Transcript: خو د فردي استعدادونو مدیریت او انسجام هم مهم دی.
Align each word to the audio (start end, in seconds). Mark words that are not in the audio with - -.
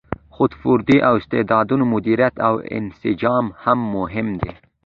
خو 0.33 0.43
د 0.51 0.53
فردي 0.61 0.97
استعدادونو 1.17 1.83
مدیریت 1.93 2.35
او 2.47 2.53
انسجام 2.77 3.45
هم 3.63 3.79
مهم 3.95 4.27
دی. 4.41 4.51